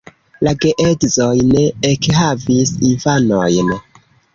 La 0.47 0.53
geedzoj 0.65 1.29
ne 1.51 1.67
ekhavis 1.93 2.77
infanojn. 2.93 3.75